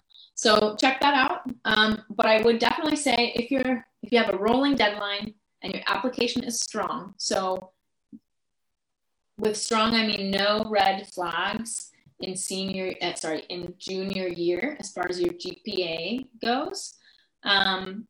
[0.44, 1.50] So check that out.
[1.64, 5.72] Um, but I would definitely say if you're if you have a rolling deadline and
[5.72, 7.70] your application is strong, so
[9.38, 14.92] with strong I mean no red flags in senior uh, sorry in junior year as
[14.92, 16.92] far as your GPA goes.
[17.42, 18.06] Um,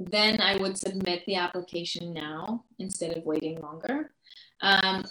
[0.00, 4.12] then I would submit the application now instead of waiting longer.
[4.62, 5.04] Um,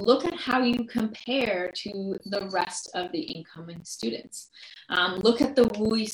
[0.00, 4.50] look at how you compare to the rest of the incoming students.
[4.88, 6.06] Um, look at the WUE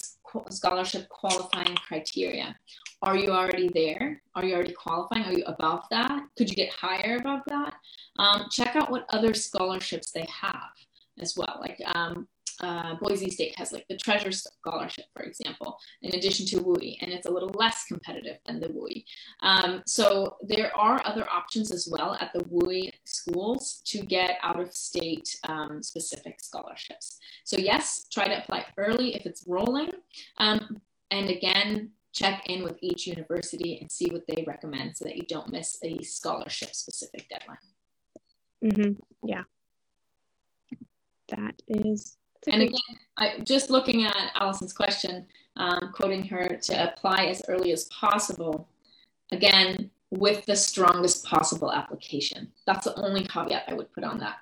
[0.51, 2.57] scholarship qualifying criteria.
[3.03, 4.23] Are you already there?
[4.35, 5.25] Are you already qualifying?
[5.25, 6.23] Are you above that?
[6.37, 7.75] Could you get higher above that?
[8.19, 10.73] Um, check out what other scholarships they have
[11.21, 11.59] as well.
[11.61, 12.27] Like um,
[12.61, 17.13] uh, Boise State has like the Treasure Scholarship, for example, in addition to WUE, and
[17.13, 19.03] it's a little less competitive than the WUE.
[19.43, 24.61] Um, so there are other options as well at the WUE schools to get out
[24.61, 27.19] of state um, specific scholarships.
[27.45, 29.93] So, yes, try to apply early if it's rolling.
[30.39, 35.17] Um, and again, check in with each university and see what they recommend so that
[35.17, 37.59] you don't miss a scholarship specific deadline.
[38.65, 39.29] Mm-hmm.
[39.29, 39.43] Yeah.
[41.29, 42.16] That is.
[42.49, 42.81] And again,
[43.17, 48.69] I, just looking at Allison's question, um, quoting her to apply as early as possible.
[49.33, 52.53] Again, with the strongest possible application.
[52.67, 54.37] That's the only caveat I would put on that.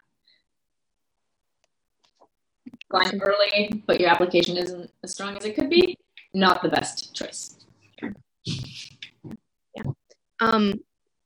[2.90, 5.98] Applying early, but your application isn't as strong as it could be,
[6.33, 7.64] not the best choice.
[8.44, 9.83] Yeah.
[10.40, 10.74] Um,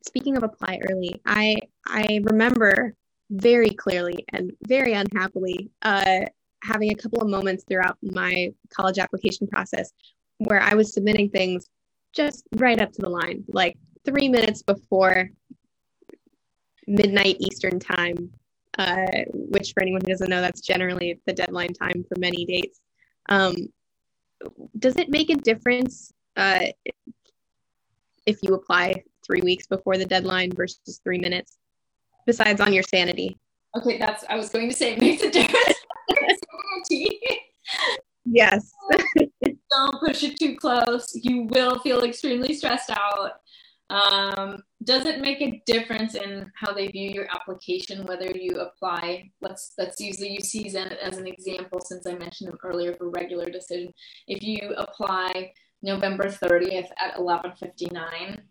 [0.07, 2.95] speaking of apply early, I I remember
[3.31, 6.21] very clearly and very unhappily uh,
[6.63, 9.93] having a couple of moments throughout my college application process
[10.39, 11.69] where I was submitting things
[12.15, 15.31] just right up to the line, like three minutes before
[16.87, 18.31] midnight Eastern time,
[18.79, 22.81] uh, which for anyone who doesn't know, that's generally the deadline time for many dates.
[23.29, 23.55] Um,
[24.79, 26.67] does it make a difference uh,
[28.27, 31.59] if you apply three weeks before the deadline versus three minutes,
[32.27, 33.37] besides on your sanity?
[33.77, 35.48] Okay, that's I was going to say it makes a difference.
[38.25, 38.73] Yes.
[39.71, 41.11] Don't push it too close.
[41.15, 43.33] You will feel extremely stressed out.
[43.91, 49.31] Um, does it make a difference in how they view your application, whether you apply?
[49.41, 53.47] Let's let's use the UCs as an example, since I mentioned them earlier for regular
[53.47, 53.93] decision.
[54.27, 58.43] If you apply November 30th at 11:59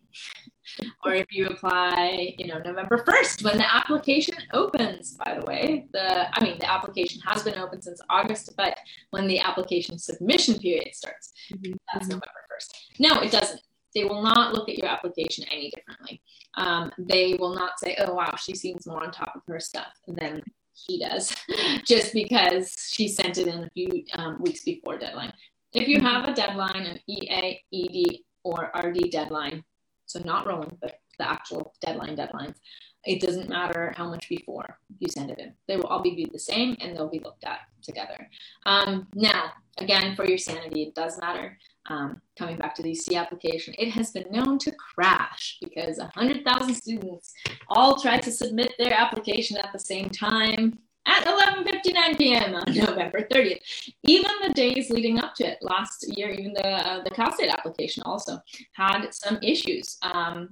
[1.04, 5.86] or if you apply, you know, November 1st when the application opens, by the way.
[5.92, 8.76] The I mean, the application has been open since August, but
[9.10, 11.72] when the application submission period starts, mm-hmm.
[11.92, 12.14] that's mm-hmm.
[12.14, 13.00] November 1st.
[13.00, 13.60] No, it doesn't.
[13.94, 16.20] They will not look at your application any differently.
[16.54, 19.92] Um, they will not say, "Oh, wow, she seems more on top of her stuff,"
[20.06, 20.42] than
[20.86, 21.34] he does,
[21.84, 25.32] just because she sent it in a few um, weeks before deadline.
[25.72, 29.64] If you have a deadline, an EA, ED, or RD deadline,
[30.08, 32.56] so not rolling, but the actual deadline deadlines,
[33.04, 35.52] it doesn't matter how much before you send it in.
[35.66, 38.28] They will all be viewed the same and they'll be looked at together.
[38.66, 41.56] Um, now, again, for your sanity, it does matter.
[41.90, 46.74] Um, coming back to the C application, it has been known to crash because 100,000
[46.74, 47.32] students
[47.68, 52.54] all tried to submit their application at the same time at 11:59 p.m.
[52.54, 53.60] on November 30th.
[54.04, 57.50] Even the days leading up to it, last year, even the uh, the Cal State
[57.50, 58.38] application also
[58.72, 59.96] had some issues.
[60.02, 60.50] Um,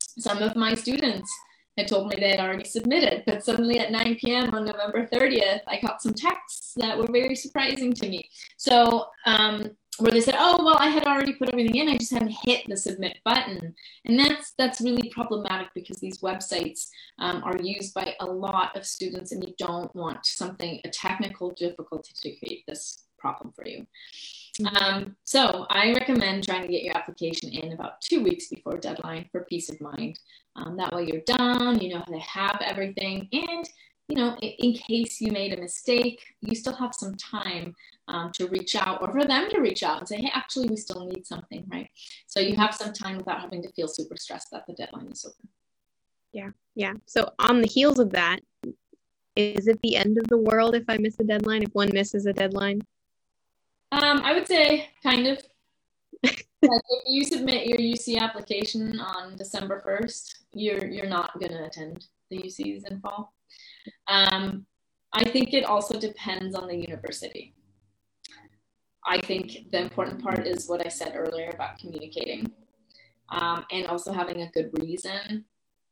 [0.00, 1.30] some of my students
[1.76, 4.52] had told me they had already submitted, but suddenly at 9 p.m.
[4.52, 8.28] on November 30th, I got some texts that were very surprising to me.
[8.56, 11.88] So um, where they said, "Oh, well, I had already put everything in.
[11.88, 16.88] I just hadn't hit the submit button," and that's that's really problematic because these websites
[17.18, 21.50] um, are used by a lot of students, and you don't want something a technical
[21.50, 23.86] difficulty to create this problem for you.
[24.60, 24.76] Mm-hmm.
[24.76, 29.28] Um, so I recommend trying to get your application in about two weeks before deadline
[29.30, 30.18] for peace of mind.
[30.56, 33.68] Um, that way you're done, you know how to have everything, and
[34.08, 37.74] you know, in case you made a mistake, you still have some time
[38.08, 40.76] um, to reach out or for them to reach out and say, hey, actually, we
[40.76, 41.90] still need something, right?
[42.26, 45.26] So you have some time without having to feel super stressed that the deadline is
[45.26, 45.50] open.
[46.32, 46.94] Yeah, yeah.
[47.04, 48.40] So on the heels of that,
[49.36, 52.24] is it the end of the world if I miss a deadline, if one misses
[52.24, 52.80] a deadline?
[53.92, 55.42] Um, I would say kind of.
[56.24, 62.06] like if you submit your UC application on December 1st, you're you're not gonna attend
[62.30, 63.32] the UCs in fall.
[64.06, 64.66] Um,
[65.12, 67.54] I think it also depends on the university.
[69.06, 72.50] I think the important part is what I said earlier about communicating
[73.30, 75.44] um, and also having a good reason.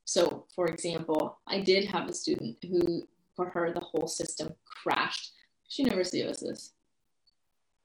[0.05, 5.33] So, for example, I did have a student who, for her, the whole system crashed.
[5.69, 6.73] She never sees this?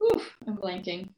[0.02, 1.08] Oof, I'm blanking.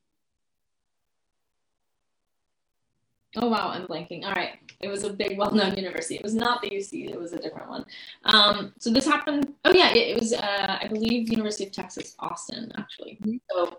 [3.37, 4.25] Oh wow, I'm blanking.
[4.25, 6.17] All right, it was a big, well-known university.
[6.17, 7.85] It was not the UC; it was a different one.
[8.25, 9.55] Um, so this happened.
[9.65, 13.19] Oh yeah, it, it was, uh, I believe, University of Texas Austin, actually.
[13.23, 13.37] Mm-hmm.
[13.51, 13.79] So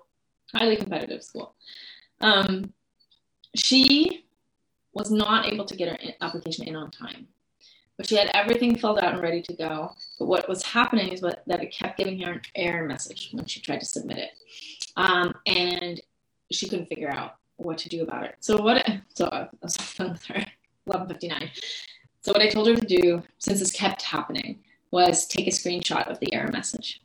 [0.53, 1.55] highly competitive school.
[2.21, 2.73] Um,
[3.55, 4.25] she
[4.93, 7.27] was not able to get her application in on time,
[7.97, 9.91] but she had everything filled out and ready to go.
[10.19, 13.45] But what was happening is what, that it kept giving her an error message when
[13.45, 14.31] she tried to submit it,
[14.97, 16.01] um, and
[16.51, 18.35] she couldn't figure out what to do about it.
[18.39, 18.87] So what?
[19.13, 20.45] So I was with her,
[20.87, 21.49] 11:59.
[22.21, 24.59] So what I told her to do, since this kept happening,
[24.91, 27.01] was take a screenshot of the error message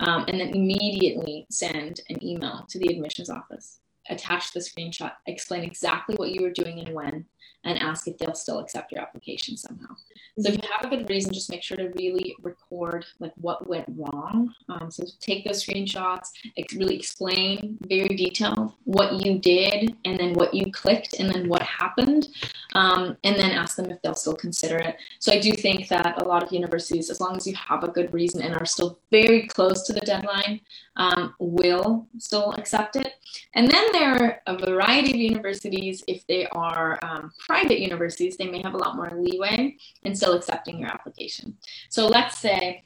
[0.00, 3.80] um, and then immediately send an email to the admissions office.
[4.08, 7.24] Attach the screenshot, explain exactly what you were doing and when,
[7.64, 9.94] and ask if they'll still accept your application somehow.
[10.38, 13.68] So if you have a good reason, just make sure to really record like what
[13.68, 14.52] went wrong.
[14.68, 20.32] Um, so take those screenshots, ex- really explain very detailed what you did and then
[20.34, 22.28] what you clicked and then what happened,
[22.74, 24.96] um, and then ask them if they'll still consider it.
[25.20, 27.88] So I do think that a lot of universities, as long as you have a
[27.88, 30.60] good reason and are still very close to the deadline,
[30.96, 33.14] um, will still accept it.
[33.54, 38.48] And then there are a variety of universities, if they are um, private universities, they
[38.48, 41.56] may have a lot more leeway in still accepting your application.
[41.88, 42.84] So let's say,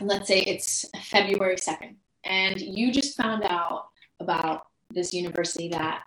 [0.00, 3.88] let's say it's February 2nd, and you just found out
[4.20, 6.02] about this university that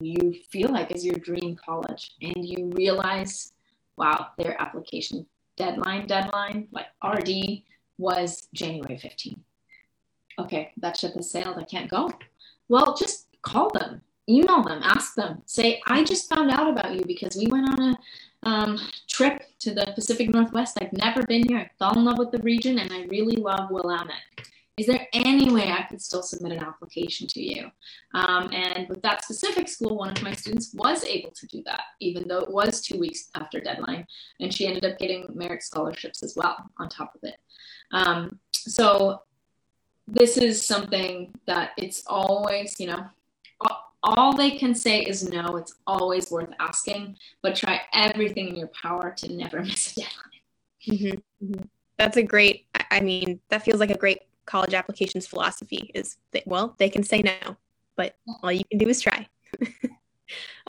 [0.00, 3.52] you feel like is your dream college, and you realize,
[3.96, 7.62] wow, their application deadline, deadline, like RD,
[7.98, 9.38] was January 15th.
[10.38, 11.56] Okay, that ship has sailed.
[11.58, 12.12] I can't go.
[12.68, 17.02] Well, just call them, email them, ask them, say, I just found out about you
[17.06, 17.98] because we went on a
[18.42, 20.78] um, trip to the Pacific Northwest.
[20.80, 21.58] I've never been here.
[21.58, 24.14] I fell in love with the region and I really love Willamette.
[24.76, 27.70] Is there any way I could still submit an application to you?
[28.12, 31.80] Um, and with that specific school, one of my students was able to do that,
[32.00, 34.06] even though it was two weeks after deadline.
[34.38, 37.36] And she ended up getting merit scholarships as well on top of it.
[37.92, 39.22] Um, so
[40.06, 43.06] this is something that it's always, you know,
[44.06, 45.56] all they can say is no.
[45.56, 50.20] It's always worth asking, but try everything in your power to never miss a deadline.
[50.88, 51.44] Mm-hmm.
[51.46, 51.62] Mm-hmm.
[51.98, 56.46] That's a great, I mean, that feels like a great college applications philosophy is that,
[56.46, 57.56] well, they can say no,
[57.96, 59.26] but all you can do is try.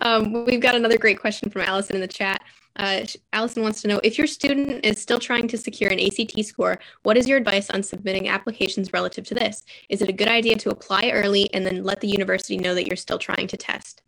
[0.02, 2.42] um, we've got another great question from Allison in the chat.
[2.78, 6.46] Uh, Allison wants to know if your student is still trying to secure an ACT
[6.46, 9.64] score, what is your advice on submitting applications relative to this?
[9.90, 12.86] Is it a good idea to apply early and then let the university know that
[12.88, 14.04] you're still trying to test?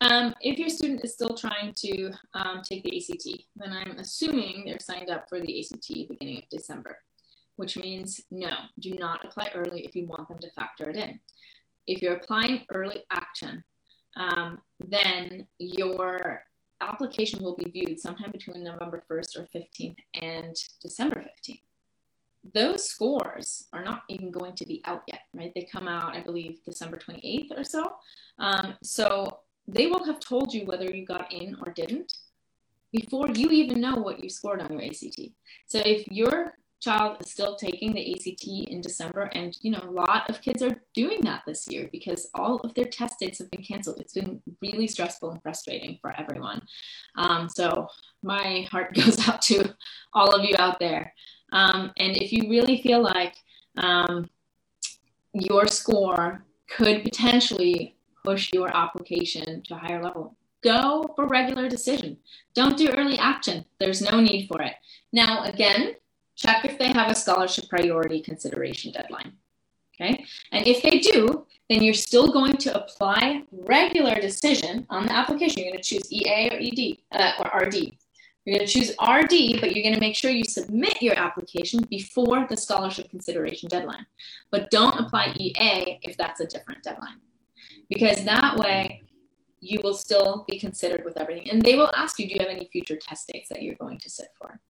[0.00, 4.64] Um, if your student is still trying to um, take the ACT, then I'm assuming
[4.64, 6.98] they're signed up for the ACT beginning of December,
[7.56, 11.18] which means no, do not apply early if you want them to factor it in.
[11.86, 13.64] If you're applying early action,
[14.16, 16.44] um, then your
[16.80, 21.60] application will be viewed sometime between November 1st or 15th and December 15th.
[22.54, 25.52] Those scores are not even going to be out yet, right?
[25.54, 27.92] They come out, I believe, December 28th or so.
[28.38, 32.12] Um, so they will have told you whether you got in or didn't
[32.92, 35.20] before you even know what you scored on your ACT.
[35.66, 39.90] So if your child is still taking the ACT in December, and you know a
[39.90, 43.50] lot of kids are doing that this year because all of their test dates have
[43.50, 44.00] been canceled.
[44.00, 46.62] It's been really stressful and frustrating for everyone.
[47.16, 47.88] Um, so
[48.22, 49.74] my heart goes out to
[50.12, 51.12] all of you out there.
[51.52, 53.34] Um, and if you really feel like
[53.76, 54.28] um,
[55.32, 62.16] your score could potentially push your application to a higher level, go for regular decision.
[62.54, 63.64] Don't do early action.
[63.78, 64.74] There's no need for it.
[65.12, 65.94] Now, again,
[66.46, 69.32] check if they have a scholarship priority consideration deadline.
[69.94, 75.12] Okay, and if they do, then you're still going to apply regular decision on the
[75.12, 75.62] application.
[75.62, 77.74] You're going to choose EA or ED uh, or RD.
[78.44, 81.80] You're going to choose RD, but you're going to make sure you submit your application
[81.88, 84.06] before the scholarship consideration deadline.
[84.52, 87.20] But don't apply EA if that's a different deadline,
[87.88, 89.02] because that way
[89.60, 91.50] you will still be considered with everything.
[91.50, 93.98] And they will ask you, do you have any future test dates that you're going
[93.98, 94.60] to sit for?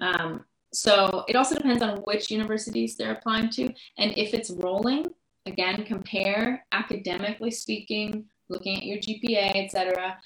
[0.00, 3.64] Um, so it also depends on which universities they're applying to.
[3.98, 5.06] And if it's rolling,
[5.46, 10.18] again, compare academically speaking, looking at your GPA, etc.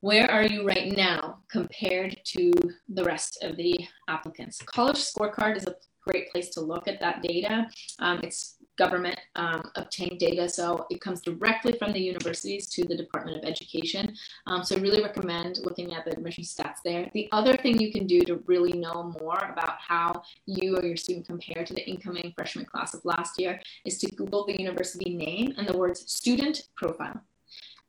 [0.00, 2.52] Where are you right now compared to
[2.88, 4.60] the rest of the applicants?
[4.62, 7.68] College scorecard is a great place to look at that data.
[7.98, 10.48] Um, it's government um, obtained data.
[10.48, 14.14] So it comes directly from the universities to the Department of Education.
[14.46, 17.10] Um, so I really recommend looking at the admission stats there.
[17.14, 20.96] The other thing you can do to really know more about how you or your
[20.96, 25.14] student compare to the incoming freshman class of last year is to Google the university
[25.14, 27.20] name and the words student profile.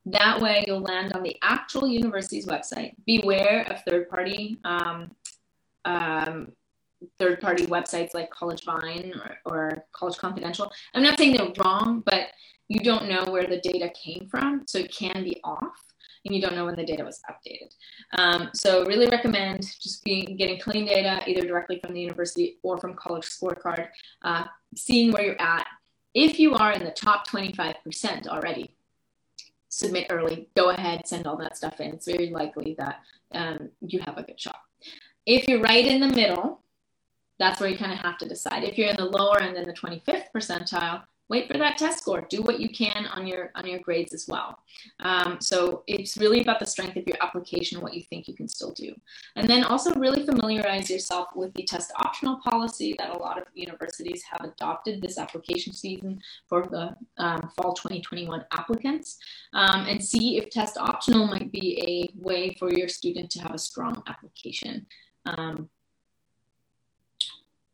[0.07, 2.93] That way, you'll land on the actual university's website.
[3.07, 5.09] Beware of third party um,
[5.83, 6.51] um,
[7.19, 10.71] third party websites like CollegeVine or, or, College Confidential.
[10.93, 12.27] I'm not saying they're wrong, but
[12.67, 15.77] you don't know where the data came from, so it can be off.
[16.25, 17.71] And you don't know when the data was updated.
[18.17, 22.79] Um, so, really recommend just being, getting clean data either directly from the university or
[22.79, 23.89] from College Scorecard,
[24.23, 25.67] uh, seeing where you're at.
[26.15, 28.75] If you are in the top 25% already,
[29.69, 31.93] submit early, go ahead, send all that stuff in.
[31.93, 33.01] It's very likely that
[33.33, 34.57] um, you have a good shot.
[35.25, 36.61] If you're right in the middle,
[37.39, 38.63] that's where you kind of have to decide.
[38.63, 42.25] If you're in the lower and then the 25th percentile, wait for that test score.
[42.29, 44.57] Do what you can on your on your grades as well.
[44.99, 48.47] Um, so it's really about the strength of your application what you think you can
[48.47, 48.93] still do.
[49.35, 53.47] And then also really familiarize yourself with the test optional policy that a lot of
[53.53, 59.17] universities have adopted this application season for the um, fall 2021 applicants
[59.53, 63.53] um, and see if test optional might be a way for your student to have
[63.53, 64.85] a strong application.
[65.25, 65.69] Um,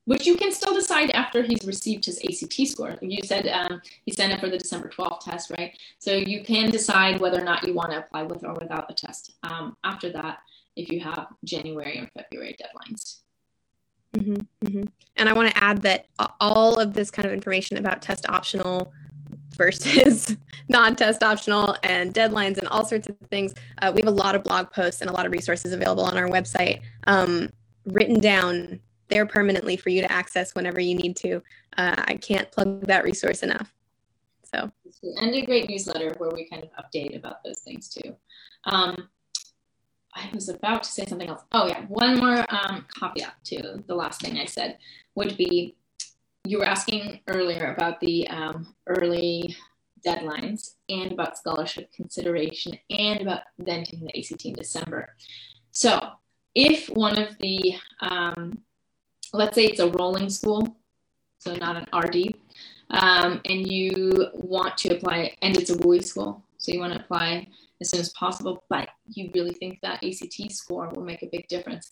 [0.05, 2.97] which you can still decide after he's received his ACT score.
[3.01, 5.77] You said um, he signed up for the December 12th test, right?
[5.99, 8.93] So you can decide whether or not you want to apply with or without the
[8.93, 10.39] test um, after that
[10.75, 13.19] if you have January and February deadlines.
[14.15, 14.83] Mm-hmm, mm-hmm.
[15.17, 16.07] And I want to add that
[16.39, 18.91] all of this kind of information about test optional
[19.55, 20.35] versus
[20.69, 23.53] non-test optional and deadlines and all sorts of things.
[23.81, 26.17] Uh, we have a lot of blog posts and a lot of resources available on
[26.17, 27.49] our website um,
[27.85, 28.79] written down
[29.11, 31.35] there permanently for you to access whenever you need to.
[31.77, 33.71] Uh, I can't plug that resource enough.
[34.53, 34.71] So,
[35.17, 38.15] and a great newsletter where we kind of update about those things too.
[38.65, 39.09] Um,
[40.13, 41.43] I was about to say something else.
[41.53, 44.77] Oh yeah, one more um, caveat to the last thing I said
[45.15, 45.75] would be
[46.43, 49.55] you were asking earlier about the um, early
[50.05, 55.15] deadlines and about scholarship consideration and about then taking the ACT in December.
[55.71, 55.99] So
[56.55, 58.57] if one of the um,
[59.37, 60.75] let's say it's a rolling school,
[61.39, 62.35] so not an RD,
[62.91, 66.99] um, and you want to apply, and it's a WUE school, so you want to
[66.99, 67.47] apply
[67.79, 71.47] as soon as possible, but you really think that ACT score will make a big
[71.47, 71.91] difference,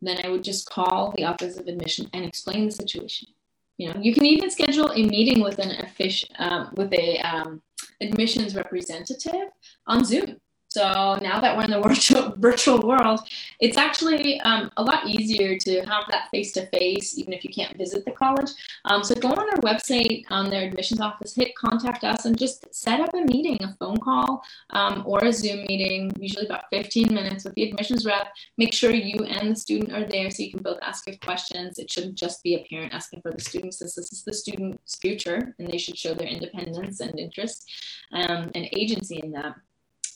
[0.00, 3.28] then I would just call the Office of Admission and explain the situation.
[3.76, 7.62] You know, you can even schedule a meeting with an official, um, with a um,
[8.00, 9.48] admissions representative
[9.86, 10.36] on Zoom
[10.70, 15.58] so now that we're in the virtual, virtual world, it's actually um, a lot easier
[15.58, 18.50] to have that face to face, even if you can't visit the college.
[18.84, 22.72] Um, so go on our website, on their admissions office, hit contact us, and just
[22.72, 27.12] set up a meeting, a phone call um, or a Zoom meeting, usually about 15
[27.12, 28.28] minutes with the admissions rep.
[28.56, 31.80] Make sure you and the student are there so you can both ask your questions.
[31.80, 35.52] It shouldn't just be a parent asking for the student, this is the student's future,
[35.58, 37.68] and they should show their independence and interest
[38.12, 39.56] um, and agency in that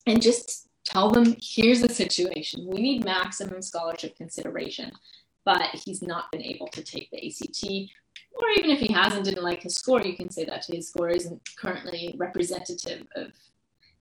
[0.06, 2.66] and just tell them here's the situation.
[2.66, 4.92] We need maximum scholarship consideration,
[5.44, 7.90] but he's not been able to take the ACT.
[8.36, 11.08] Or even if he hasn't, didn't like his score, you can say that his score
[11.08, 13.32] isn't currently representative of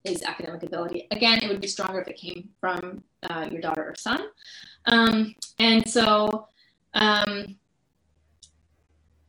[0.03, 1.07] his academic ability.
[1.11, 4.21] Again, it would be stronger if it came from uh, your daughter or son.
[4.85, 6.49] Um, and so
[6.93, 7.55] um,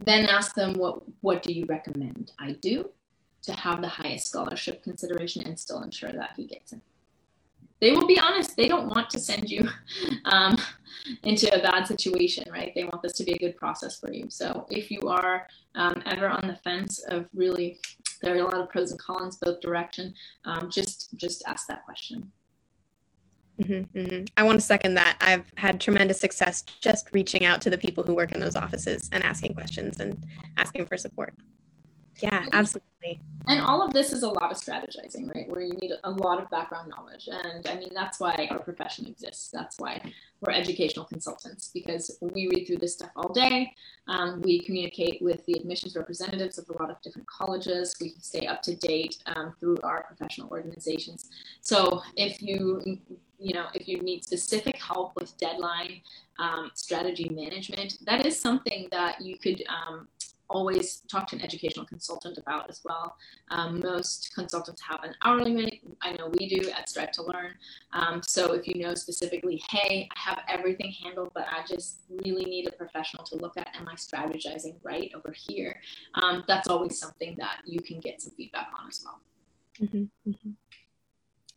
[0.01, 2.91] then ask them, what, what do you recommend I do?
[3.45, 6.81] To have the highest scholarship consideration and still ensure that he gets in.
[7.81, 9.69] They will be honest, they don't want to send you
[10.25, 10.57] um,
[11.23, 12.73] into a bad situation, right?
[12.75, 14.27] They want this to be a good process for you.
[14.31, 17.79] So if you are um, ever on the fence of really,
[18.23, 20.15] there are a lot of pros and cons both direction,
[20.45, 22.33] um, just just ask that question.
[23.61, 24.25] Mm-hmm, mm-hmm.
[24.37, 25.17] I want to second that.
[25.21, 29.09] I've had tremendous success just reaching out to the people who work in those offices
[29.13, 30.25] and asking questions and
[30.57, 31.35] asking for support.
[32.21, 33.21] Yeah, absolutely.
[33.47, 35.47] And all of this is a lot of strategizing, right?
[35.49, 37.29] Where you need a lot of background knowledge.
[37.31, 39.51] And I mean, that's why our profession exists.
[39.51, 40.01] That's why
[40.41, 43.71] we're educational consultants, because we read through this stuff all day.
[44.09, 47.95] Um, we communicate with the admissions representatives of a lot of different colleges.
[48.01, 51.29] We stay up to date um, through our professional organizations.
[51.61, 52.99] So if you
[53.39, 56.01] you know, if you need specific help with deadline
[56.39, 60.09] um, strategy management, that is something that you could um,
[60.55, 63.17] always talk to an educational consultant about as well.
[63.51, 65.83] Um, most consultants have an hourly rate.
[66.01, 67.51] I know we do at Strive to Learn.
[67.93, 72.45] Um, so if you know specifically, hey, I have everything handled, but I just really
[72.45, 75.81] need a professional to look at, am I strategizing right over here?
[76.23, 79.21] Um, that's always something that you can get some feedback on as well.
[79.83, 80.51] Mm-hmm, mm-hmm.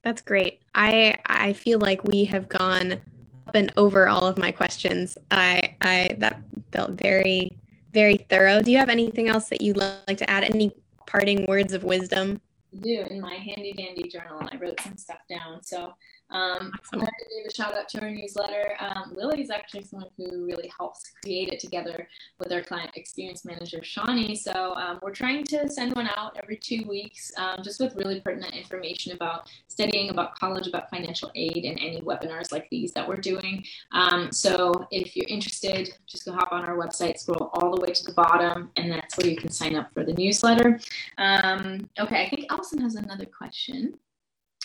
[0.03, 0.61] That's great.
[0.73, 5.17] I I feel like we have gone up and over all of my questions.
[5.29, 6.41] I I that
[6.71, 7.51] felt very
[7.91, 8.61] very thorough.
[8.61, 10.43] Do you have anything else that you'd like to add?
[10.43, 10.71] Any
[11.05, 12.41] parting words of wisdom?
[12.81, 13.05] Do.
[13.09, 15.63] In my handy dandy journal, I wrote some stuff down.
[15.63, 15.93] So
[16.29, 18.75] um, I wanted to give a shout out to our newsletter.
[18.79, 22.07] Um, Lily is actually someone who really helps create it together
[22.39, 24.35] with our client experience manager, Shawnee.
[24.35, 28.19] So um, we're trying to send one out every two weeks um, just with really
[28.19, 33.07] pertinent information about studying, about college, about financial aid, and any webinars like these that
[33.07, 33.63] we're doing.
[33.93, 37.93] Um, so if you're interested, just go hop on our website, scroll all the way
[37.93, 40.79] to the bottom, and that's where you can sign up for the newsletter.
[41.17, 43.97] Um, okay, I think Allison has another question.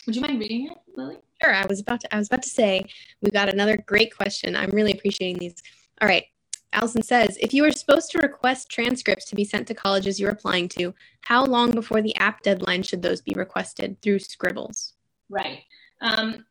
[0.07, 1.18] Would you mind reading it, Lily?
[1.42, 1.55] Sure.
[1.55, 2.84] I was about to I was about to say
[3.20, 4.57] we got another great question.
[4.57, 5.62] I'm really appreciating these.
[6.00, 6.24] All right.
[6.72, 10.30] Allison says, if you are supposed to request transcripts to be sent to colleges you're
[10.30, 14.94] applying to, how long before the app deadline should those be requested through Scribbles?
[15.28, 15.64] Right.
[16.00, 16.46] Um,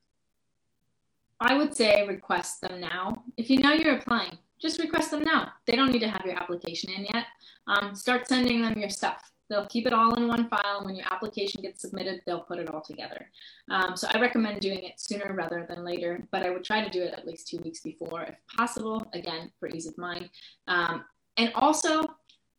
[1.40, 3.24] I would say request them now.
[3.36, 5.54] If you know you're applying, just request them now.
[5.66, 7.26] They don't need to have your application in yet.
[7.66, 9.32] Um, start sending them your stuff.
[9.52, 10.78] They'll keep it all in one file.
[10.78, 13.30] And when your application gets submitted, they'll put it all together.
[13.70, 16.90] Um, so I recommend doing it sooner rather than later, but I would try to
[16.90, 20.30] do it at least two weeks before if possible, again, for ease of mind.
[20.70, 21.04] Um,
[21.36, 22.06] and also,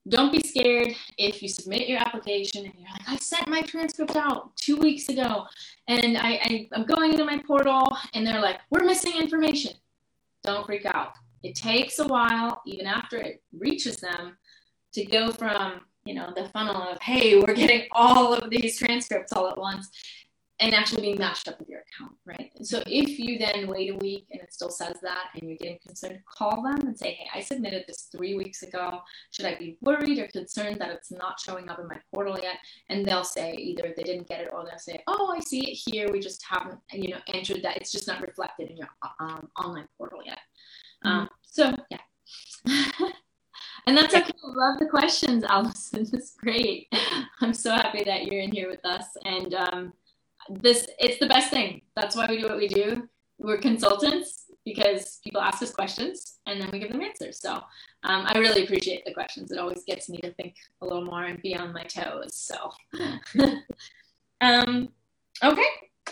[0.08, 4.16] don't be scared if you submit your application and you're like, I sent my transcript
[4.16, 5.46] out two weeks ago
[5.88, 9.72] and I, I'm going into my portal and they're like, we're missing information.
[10.44, 11.12] Don't freak out.
[11.42, 14.36] It takes a while, even after it reaches them,
[14.94, 19.32] to go from you know the funnel of hey we're getting all of these transcripts
[19.32, 19.90] all at once
[20.60, 22.50] and actually being matched up with your account right?
[22.62, 25.78] So if you then wait a week and it still says that and you're getting
[25.84, 29.00] concerned call them and say hey i submitted this three weeks ago.
[29.30, 32.56] Should i be worried or concerned that it's not showing up in my portal yet?
[32.88, 35.74] And they'll say either they didn't get it or they'll say oh i see it
[35.74, 36.10] here.
[36.12, 37.76] We just haven't you know entered that.
[37.78, 38.88] It's just not reflected in your
[39.20, 40.38] um, online portal yet.
[41.04, 41.18] Mm-hmm.
[41.18, 43.08] um, so yeah
[43.86, 44.32] And that's okay.
[44.44, 46.06] Love the questions, Allison.
[46.12, 46.92] It's great.
[47.40, 49.06] I'm so happy that you're in here with us.
[49.24, 49.92] And um,
[50.48, 51.82] this, it's the best thing.
[51.96, 53.08] That's why we do what we do.
[53.38, 57.40] We're consultants because people ask us questions and then we give them answers.
[57.40, 59.50] So um, I really appreciate the questions.
[59.50, 62.34] It always gets me to think a little more and be on my toes.
[62.34, 62.70] So,
[64.40, 64.88] um,
[65.42, 65.62] okay.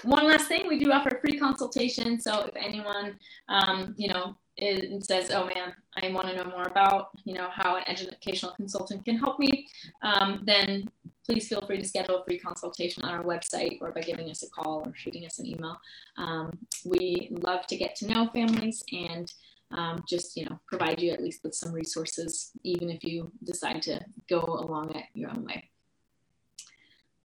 [0.02, 2.20] One last thing, we do offer free consultation.
[2.20, 3.18] So if anyone,
[3.48, 7.48] um, you know, and says, "Oh man, I want to know more about you know
[7.50, 9.68] how an educational consultant can help me,"
[10.02, 10.90] um, then
[11.24, 14.42] please feel free to schedule a free consultation on our website or by giving us
[14.42, 15.78] a call or shooting us an email.
[16.16, 19.32] Um, we love to get to know families and
[19.72, 23.82] um, just you know provide you at least with some resources, even if you decide
[23.82, 25.70] to go along it your own way.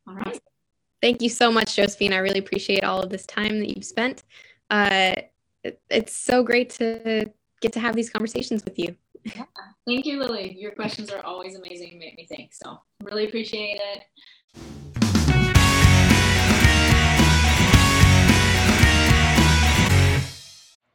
[0.07, 0.39] All right.
[1.01, 2.13] Thank you so much, Josefine.
[2.13, 4.23] I really appreciate all of this time that you've spent.
[4.69, 5.13] Uh,
[5.89, 8.95] it's so great to get to have these conversations with you.
[9.23, 9.45] Yeah.
[9.87, 10.55] Thank you, Lily.
[10.57, 12.53] Your questions are always amazing and make me think.
[12.53, 14.03] So really appreciate it.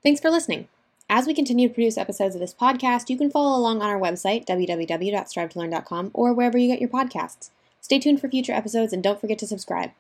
[0.03, 0.69] Thanks for listening.
[1.11, 3.99] As we continue to produce episodes of this podcast, you can follow along on our
[3.99, 7.51] website, www.strivetolearn.com, or wherever you get your podcasts.
[7.81, 9.91] Stay tuned for future episodes and don't forget to subscribe.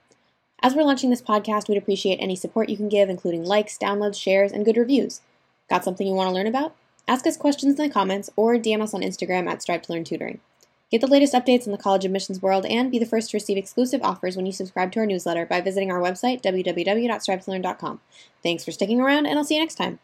[0.62, 4.20] As we're launching this podcast, we'd appreciate any support you can give, including likes, downloads,
[4.20, 5.22] shares, and good reviews.
[5.70, 6.74] Got something you want to learn about?
[7.08, 10.04] Ask us questions in the comments or DM us on Instagram at Strive to Learn
[10.04, 10.40] Tutoring.
[10.90, 13.56] Get the latest updates in the college admissions world and be the first to receive
[13.56, 18.00] exclusive offers when you subscribe to our newsletter by visiting our website, www.strivetolearn.com.
[18.42, 20.00] Thanks for sticking around, and I'll see you next time.